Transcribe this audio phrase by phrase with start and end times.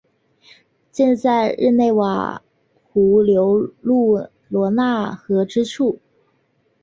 [0.91, 2.41] 建在日内瓦
[2.85, 5.99] 湖流入罗讷河之处。